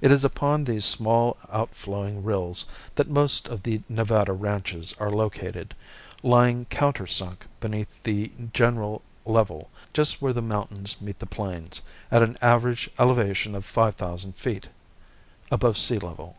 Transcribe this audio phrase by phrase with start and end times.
[0.00, 5.74] It is upon these small outflowing rills that most of the Nevada ranches are located,
[6.22, 12.38] lying countersunk beneath the general level, just where the mountains meet the plains, at an
[12.40, 14.70] average elevation of five thousand feet
[15.50, 16.38] above sea level.